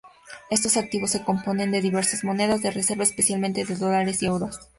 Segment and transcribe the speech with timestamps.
[0.49, 4.59] Estos activos se componen de diversas monedas de reserva, especialmente de Dólares y Euros...